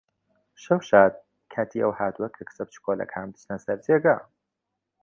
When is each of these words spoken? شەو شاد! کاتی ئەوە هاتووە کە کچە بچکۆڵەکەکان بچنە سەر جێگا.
شەو 0.63 0.79
شاد! 0.89 1.13
کاتی 1.53 1.81
ئەوە 1.83 1.95
هاتووە 1.99 2.27
کە 2.35 2.41
کچە 2.47 2.63
بچکۆڵەکەکان 2.67 3.27
بچنە 3.33 3.57
سەر 3.65 3.77
جێگا. 3.85 4.17